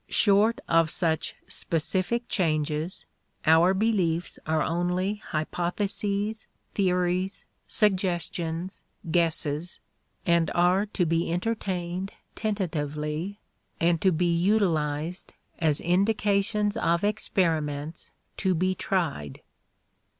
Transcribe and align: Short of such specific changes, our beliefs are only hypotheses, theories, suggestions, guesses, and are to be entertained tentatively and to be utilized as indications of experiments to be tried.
Short 0.09 0.57
of 0.67 0.89
such 0.89 1.35
specific 1.45 2.27
changes, 2.27 3.05
our 3.45 3.71
beliefs 3.75 4.39
are 4.47 4.63
only 4.63 5.21
hypotheses, 5.29 6.47
theories, 6.73 7.45
suggestions, 7.67 8.83
guesses, 9.11 9.79
and 10.25 10.49
are 10.55 10.87
to 10.87 11.05
be 11.05 11.31
entertained 11.31 12.13
tentatively 12.33 13.41
and 13.79 14.01
to 14.01 14.11
be 14.11 14.35
utilized 14.35 15.35
as 15.59 15.79
indications 15.79 16.75
of 16.77 17.03
experiments 17.03 18.09
to 18.37 18.55
be 18.55 18.73
tried. 18.73 19.43